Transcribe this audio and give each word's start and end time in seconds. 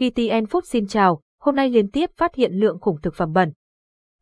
GTN 0.00 0.44
Food 0.44 0.60
xin 0.64 0.86
chào, 0.86 1.20
hôm 1.40 1.56
nay 1.56 1.70
liên 1.70 1.90
tiếp 1.90 2.10
phát 2.16 2.34
hiện 2.34 2.52
lượng 2.52 2.78
khủng 2.80 3.00
thực 3.02 3.14
phẩm 3.14 3.32
bẩn. 3.32 3.52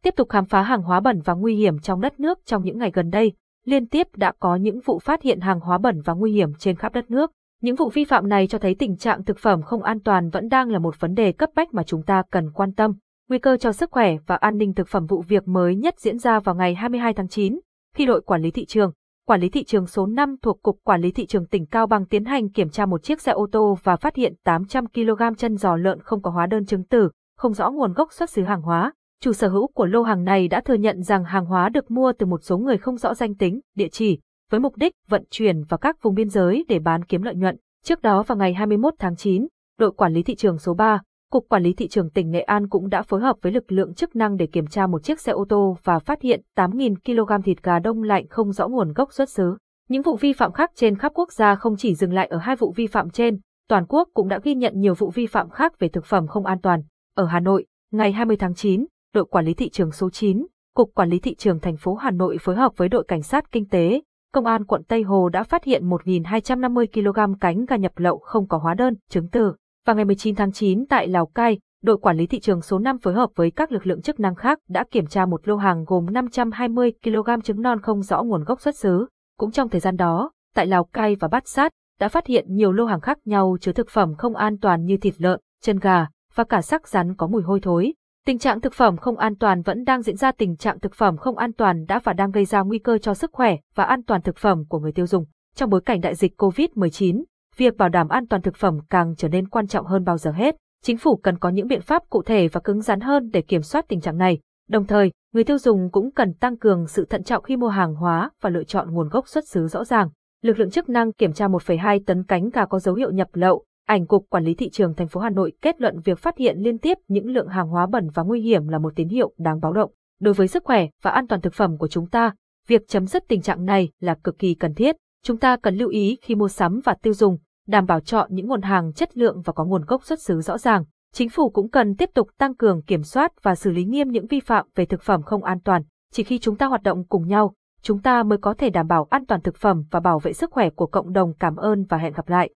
Tiếp 0.03 0.15
tục 0.17 0.29
khám 0.29 0.45
phá 0.45 0.63
hàng 0.63 0.83
hóa 0.83 1.01
bẩn 1.01 1.21
và 1.25 1.35
nguy 1.35 1.57
hiểm 1.57 1.79
trong 1.79 2.01
đất 2.01 2.21
nước 2.21 2.39
trong 2.45 2.65
những 2.65 2.79
ngày 2.79 2.91
gần 2.95 3.11
đây, 3.11 3.33
liên 3.65 3.87
tiếp 3.87 4.07
đã 4.17 4.33
có 4.39 4.57
những 4.57 4.81
vụ 4.85 4.99
phát 4.99 5.23
hiện 5.23 5.41
hàng 5.41 5.61
hóa 5.61 5.79
bẩn 5.79 6.01
và 6.05 6.13
nguy 6.13 6.33
hiểm 6.33 6.55
trên 6.59 6.77
khắp 6.77 6.95
đất 6.95 7.11
nước. 7.11 7.33
Những 7.63 7.77
vụ 7.77 7.89
vi 7.89 8.05
phạm 8.05 8.29
này 8.29 8.47
cho 8.47 8.59
thấy 8.59 8.75
tình 8.75 8.97
trạng 8.97 9.25
thực 9.25 9.39
phẩm 9.39 9.63
không 9.63 9.83
an 9.83 10.01
toàn 10.01 10.31
vẫn 10.31 10.49
đang 10.49 10.69
là 10.69 10.79
một 10.79 11.01
vấn 11.01 11.15
đề 11.15 11.33
cấp 11.33 11.51
bách 11.55 11.75
mà 11.75 11.83
chúng 11.83 12.03
ta 12.03 12.23
cần 12.31 12.51
quan 12.55 12.73
tâm. 12.73 12.93
Nguy 13.29 13.39
cơ 13.39 13.57
cho 13.57 13.73
sức 13.73 13.91
khỏe 13.91 14.17
và 14.27 14.37
an 14.37 14.59
ninh 14.59 14.75
thực 14.75 14.89
phẩm 14.89 15.07
vụ 15.07 15.23
việc 15.29 15.49
mới 15.49 15.77
nhất 15.77 15.95
diễn 16.01 16.19
ra 16.19 16.41
vào 16.41 16.55
ngày 16.55 16.75
22 16.75 17.15
tháng 17.15 17.29
9, 17.29 17.61
khi 17.95 18.07
đội 18.07 18.21
quản 18.21 18.43
lý 18.43 18.51
thị 18.51 18.65
trường, 18.65 18.93
quản 19.27 19.41
lý 19.41 19.49
thị 19.49 19.65
trường 19.65 19.87
số 19.87 20.07
5 20.07 20.37
thuộc 20.43 20.63
Cục 20.63 20.79
Quản 20.85 21.01
lý 21.01 21.11
Thị 21.11 21.27
trường 21.27 21.47
tỉnh 21.47 21.67
Cao 21.67 21.87
Bằng 21.87 22.07
tiến 22.07 22.25
hành 22.25 22.49
kiểm 22.49 22.69
tra 22.69 22.87
một 22.87 23.03
chiếc 23.03 23.21
xe 23.21 23.33
ô 23.33 23.47
tô 23.53 23.79
và 23.83 23.97
phát 23.97 24.17
hiện 24.17 24.35
800 24.45 24.87
kg 24.87 25.23
chân 25.39 25.57
giò 25.57 25.77
lợn 25.77 26.01
không 26.01 26.23
có 26.23 26.31
hóa 26.31 26.47
đơn 26.47 26.67
chứng 26.67 26.85
từ, 26.85 27.11
không 27.37 27.55
rõ 27.55 27.71
nguồn 27.71 27.93
gốc 27.93 28.13
xuất 28.13 28.31
xứ 28.31 28.43
hàng 28.43 28.63
hóa. 28.63 28.93
Chủ 29.23 29.33
sở 29.33 29.49
hữu 29.49 29.67
của 29.67 29.87
lô 29.87 30.03
hàng 30.03 30.25
này 30.25 30.49
đã 30.49 30.61
thừa 30.61 30.75
nhận 30.75 31.03
rằng 31.03 31.25
hàng 31.25 31.47
hóa 31.47 31.69
được 31.69 31.91
mua 31.91 32.13
từ 32.19 32.27
một 32.27 32.41
số 32.43 32.59
người 32.59 32.79
không 32.79 32.97
rõ 32.97 33.15
danh 33.15 33.35
tính, 33.35 33.61
địa 33.75 33.89
chỉ, 33.89 34.21
với 34.51 34.61
mục 34.61 34.77
đích 34.77 34.93
vận 35.09 35.25
chuyển 35.31 35.65
vào 35.65 35.79
các 35.79 36.03
vùng 36.03 36.15
biên 36.15 36.29
giới 36.29 36.65
để 36.69 36.79
bán 36.79 37.05
kiếm 37.05 37.23
lợi 37.23 37.35
nhuận. 37.35 37.57
Trước 37.85 38.03
đó 38.03 38.23
vào 38.23 38.39
ngày 38.39 38.55
21 38.55 38.95
tháng 38.99 39.17
9, 39.17 39.47
đội 39.79 39.93
quản 39.93 40.13
lý 40.13 40.23
thị 40.23 40.35
trường 40.35 40.59
số 40.59 40.75
3, 40.75 41.01
Cục 41.31 41.49
Quản 41.49 41.63
lý 41.63 41.73
Thị 41.73 41.89
trường 41.89 42.11
tỉnh 42.11 42.31
Nghệ 42.31 42.41
An 42.41 42.69
cũng 42.69 42.89
đã 42.89 43.03
phối 43.03 43.21
hợp 43.21 43.37
với 43.43 43.53
lực 43.53 43.73
lượng 43.73 43.95
chức 43.95 44.17
năng 44.17 44.37
để 44.37 44.47
kiểm 44.47 44.67
tra 44.67 44.87
một 44.87 45.03
chiếc 45.03 45.21
xe 45.21 45.33
ô 45.33 45.45
tô 45.49 45.77
và 45.85 45.99
phát 45.99 46.23
hiện 46.23 46.41
8.000 46.57 46.95
kg 47.05 47.43
thịt 47.43 47.63
gà 47.63 47.79
đông 47.79 48.03
lạnh 48.03 48.29
không 48.29 48.53
rõ 48.53 48.69
nguồn 48.69 48.93
gốc 48.93 49.13
xuất 49.13 49.31
xứ. 49.31 49.57
Những 49.89 50.03
vụ 50.03 50.17
vi 50.17 50.33
phạm 50.33 50.53
khác 50.53 50.71
trên 50.75 50.99
khắp 50.99 51.13
quốc 51.15 51.33
gia 51.33 51.55
không 51.55 51.77
chỉ 51.77 51.95
dừng 51.95 52.13
lại 52.13 52.27
ở 52.27 52.39
hai 52.39 52.57
vụ 52.57 52.73
vi 52.77 52.87
phạm 52.87 53.11
trên, 53.11 53.39
toàn 53.69 53.87
quốc 53.89 54.09
cũng 54.15 54.29
đã 54.29 54.39
ghi 54.43 54.55
nhận 54.55 54.81
nhiều 54.81 54.95
vụ 54.95 55.11
vi 55.11 55.27
phạm 55.27 55.51
khác 55.51 55.79
về 55.79 55.89
thực 55.89 56.05
phẩm 56.05 56.27
không 56.27 56.47
an 56.47 56.59
toàn. 56.61 56.83
Ở 57.17 57.27
Hà 57.27 57.41
Nội, 57.41 57.67
ngày 57.93 58.13
20 58.13 58.37
tháng 58.37 58.55
9, 58.55 58.87
đội 59.15 59.25
quản 59.25 59.45
lý 59.45 59.55
thị 59.55 59.69
trường 59.69 59.93
số 59.93 60.11
9, 60.11 60.47
Cục 60.75 60.95
Quản 60.95 61.09
lý 61.09 61.19
Thị 61.19 61.35
trường 61.35 61.61
thành 61.61 61.77
phố 61.77 61.95
Hà 61.95 62.11
Nội 62.11 62.39
phối 62.41 62.57
hợp 62.57 62.73
với 62.77 62.89
đội 62.89 63.05
Cảnh 63.09 63.23
sát 63.23 63.53
Kinh 63.53 63.69
tế, 63.69 64.03
Công 64.33 64.47
an 64.47 64.65
quận 64.65 64.83
Tây 64.85 65.03
Hồ 65.03 65.29
đã 65.29 65.43
phát 65.43 65.65
hiện 65.65 65.89
1.250 65.89 66.87
kg 66.93 67.39
cánh 67.41 67.65
gà 67.65 67.77
nhập 67.77 67.93
lậu 67.97 68.19
không 68.19 68.49
có 68.49 68.59
hóa 68.59 68.75
đơn, 68.75 68.95
chứng 69.11 69.29
từ. 69.33 69.55
Vào 69.87 69.97
ngày 69.97 70.05
19 70.05 70.35
tháng 70.35 70.53
9 70.53 70.87
tại 70.89 71.09
Lào 71.09 71.27
Cai, 71.27 71.59
đội 71.83 71.99
quản 71.99 72.17
lý 72.17 72.27
thị 72.27 72.41
trường 72.41 72.63
số 72.63 72.79
5 72.79 72.99
phối 72.99 73.15
hợp 73.15 73.31
với 73.35 73.51
các 73.51 73.73
lực 73.73 73.87
lượng 73.87 74.03
chức 74.03 74.21
năng 74.21 74.35
khác 74.35 74.59
đã 74.69 74.85
kiểm 74.91 75.07
tra 75.07 75.27
một 75.27 75.49
lô 75.49 75.57
hàng 75.57 75.85
gồm 75.87 76.07
520 76.13 76.93
kg 77.03 77.43
trứng 77.45 77.63
non 77.63 77.81
không 77.81 78.03
rõ 78.03 78.23
nguồn 78.23 78.45
gốc 78.45 78.61
xuất 78.61 78.77
xứ. 78.77 79.07
Cũng 79.39 79.51
trong 79.51 79.69
thời 79.69 79.81
gian 79.81 79.97
đó, 79.97 80.31
tại 80.55 80.67
Lào 80.67 80.85
Cai 80.85 81.17
và 81.21 81.29
Bát 81.29 81.49
Sát, 81.49 81.73
đã 82.01 82.09
phát 82.09 82.27
hiện 82.27 82.45
nhiều 82.49 82.73
lô 82.73 82.85
hàng 82.87 83.01
khác 83.01 83.19
nhau 83.25 83.57
chứa 83.61 83.73
thực 83.73 83.91
phẩm 83.91 84.15
không 84.19 84.37
an 84.37 84.59
toàn 84.59 84.85
như 84.85 84.97
thịt 84.97 85.15
lợn, 85.19 85.41
chân 85.63 85.79
gà 85.79 86.07
và 86.35 86.45
cả 86.45 86.63
sắc 86.63 86.89
rắn 86.89 87.15
có 87.17 87.27
mùi 87.27 87.43
hôi 87.43 87.61
thối. 87.61 87.95
Tình 88.27 88.39
trạng 88.39 88.61
thực 88.61 88.75
phẩm 88.75 88.97
không 88.97 89.17
an 89.17 89.37
toàn 89.37 89.63
vẫn 89.63 89.85
đang 89.85 90.03
diễn 90.03 90.17
ra 90.17 90.33
tình 90.33 90.57
trạng 90.57 90.81
thực 90.81 90.95
phẩm 90.95 91.17
không 91.17 91.39
an 91.39 91.53
toàn 91.53 91.85
đã 91.89 92.01
và 92.05 92.13
đang 92.13 92.31
gây 92.31 92.45
ra 92.45 92.63
nguy 92.63 92.79
cơ 92.79 92.99
cho 92.99 93.15
sức 93.15 93.31
khỏe 93.33 93.57
và 93.75 93.85
an 93.85 94.03
toàn 94.03 94.23
thực 94.23 94.37
phẩm 94.37 94.65
của 94.69 94.79
người 94.79 94.93
tiêu 94.93 95.07
dùng. 95.07 95.25
Trong 95.55 95.71
bối 95.71 95.81
cảnh 95.81 96.01
đại 96.01 96.15
dịch 96.15 96.33
COVID-19, 96.43 97.23
việc 97.57 97.77
bảo 97.77 97.89
đảm 97.89 98.09
an 98.09 98.27
toàn 98.27 98.43
thực 98.43 98.57
phẩm 98.57 98.79
càng 98.91 99.15
trở 99.17 99.29
nên 99.29 99.49
quan 99.49 99.67
trọng 99.67 99.87
hơn 99.87 100.05
bao 100.05 100.19
giờ 100.19 100.31
hết. 100.31 100.57
Chính 100.83 100.97
phủ 100.97 101.17
cần 101.17 101.39
có 101.39 101.49
những 101.49 101.67
biện 101.67 101.81
pháp 101.81 102.03
cụ 102.11 102.23
thể 102.23 102.49
và 102.49 102.61
cứng 102.61 102.81
rắn 102.81 103.01
hơn 103.01 103.31
để 103.33 103.43
kiểm 103.43 103.63
soát 103.63 103.85
tình 103.89 104.01
trạng 104.01 104.19
này. 104.19 104.39
Đồng 104.69 104.87
thời, 104.87 105.13
người 105.33 105.45
tiêu 105.45 105.59
dùng 105.59 105.91
cũng 105.91 106.11
cần 106.11 106.35
tăng 106.35 106.57
cường 106.57 106.87
sự 106.87 107.05
thận 107.05 107.23
trọng 107.23 107.43
khi 107.43 107.57
mua 107.57 107.69
hàng 107.69 107.95
hóa 107.95 108.31
và 108.41 108.51
lựa 108.51 108.65
chọn 108.65 108.91
nguồn 108.91 109.09
gốc 109.09 109.29
xuất 109.29 109.49
xứ 109.49 109.67
rõ 109.67 109.85
ràng. 109.85 110.09
Lực 110.43 110.59
lượng 110.59 110.71
chức 110.71 110.89
năng 110.89 111.13
kiểm 111.13 111.33
tra 111.33 111.49
1,2 111.49 112.01
tấn 112.07 112.25
cánh 112.25 112.51
gà 112.51 112.67
có 112.67 112.79
dấu 112.79 112.95
hiệu 112.95 113.11
nhập 113.11 113.29
lậu. 113.33 113.65
Ảnh 113.87 114.07
cục 114.07 114.27
quản 114.31 114.45
lý 114.45 114.55
thị 114.55 114.71
trường 114.71 114.95
thành 114.95 115.09
phố 115.09 115.21
Hà 115.21 115.31
Nội 115.31 115.53
kết 115.63 115.81
luận 115.81 116.01
việc 116.05 116.19
phát 116.19 116.39
hiện 116.39 116.59
liên 116.59 116.79
tiếp 116.79 116.99
những 117.09 117.31
lượng 117.31 117.49
hàng 117.49 117.69
hóa 117.69 117.87
bẩn 117.87 118.09
và 118.15 118.23
nguy 118.23 118.41
hiểm 118.41 118.69
là 118.69 118.79
một 118.79 118.93
tín 118.97 119.09
hiệu 119.09 119.33
đáng 119.39 119.61
báo 119.61 119.73
động. 119.73 119.91
Đối 120.21 120.35
với 120.35 120.49
sức 120.49 120.65
khỏe 120.65 120.87
và 121.03 121.11
an 121.11 121.27
toàn 121.27 121.41
thực 121.41 121.55
phẩm 121.55 121.79
của 121.79 121.89
chúng 121.89 122.09
ta, 122.09 122.33
việc 122.67 122.89
chấm 122.89 123.07
dứt 123.07 123.25
tình 123.29 123.43
trạng 123.43 123.65
này 123.65 123.89
là 124.01 124.15
cực 124.15 124.39
kỳ 124.39 124.55
cần 124.55 124.75
thiết. 124.75 124.97
Chúng 125.23 125.37
ta 125.37 125.57
cần 125.57 125.77
lưu 125.77 125.89
ý 125.89 126.19
khi 126.23 126.35
mua 126.35 126.49
sắm 126.49 126.81
và 126.85 126.95
tiêu 127.03 127.15
dùng, 127.15 127.39
đảm 127.67 127.87
bảo 127.87 128.01
chọn 128.01 128.29
những 128.33 128.47
nguồn 128.47 128.63
hàng 128.63 128.93
chất 128.93 129.17
lượng 129.17 129.43
và 129.45 129.53
có 129.53 129.65
nguồn 129.65 129.85
gốc 129.85 130.05
xuất 130.05 130.23
xứ 130.23 130.41
rõ 130.41 130.59
ràng. 130.59 130.85
Chính 131.13 131.29
phủ 131.29 131.51
cũng 131.51 131.71
cần 131.71 131.97
tiếp 131.97 132.11
tục 132.15 132.29
tăng 132.39 132.55
cường 132.55 132.83
kiểm 132.83 133.03
soát 133.03 133.33
và 133.43 133.55
xử 133.55 133.71
lý 133.71 133.85
nghiêm 133.85 134.09
những 134.09 134.27
vi 134.27 134.41
phạm 134.41 134.67
về 134.75 134.87
thực 134.87 135.03
phẩm 135.03 135.23
không 135.23 135.45
an 135.45 135.61
toàn. 135.61 135.83
Chỉ 136.13 136.23
khi 136.23 136.39
chúng 136.39 136.57
ta 136.57 136.67
hoạt 136.67 136.83
động 136.83 137.05
cùng 137.05 137.29
nhau, 137.29 137.55
chúng 137.83 138.03
ta 138.03 138.23
mới 138.23 138.39
có 138.39 138.55
thể 138.55 138.71
đảm 138.71 138.87
bảo 138.87 139.07
an 139.11 139.27
toàn 139.27 139.41
thực 139.41 139.57
phẩm 139.57 139.85
và 139.91 140.01
bảo 140.01 140.19
vệ 140.19 140.33
sức 140.33 140.51
khỏe 140.53 140.71
của 140.71 140.87
cộng 140.87 141.13
đồng. 141.13 141.35
Cảm 141.35 141.57
ơn 141.57 141.85
và 141.85 141.99
hẹn 141.99 142.13
gặp 142.13 142.29
lại. 142.29 142.45